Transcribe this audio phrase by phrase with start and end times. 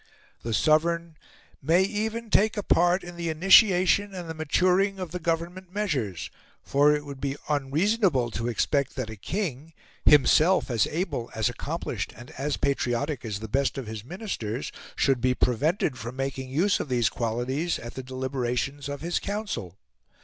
[0.41, 1.15] The Sovereign
[1.61, 6.31] "may even take a part in the initiation and the maturing of the Government measures;
[6.63, 12.13] for it would be unreasonable to expect that a king, himself as able, as accomplished,
[12.17, 16.79] and as patriotic as the best of his Ministers, should be prevented from making use
[16.79, 19.77] of these qualities at the deliberations of his Council."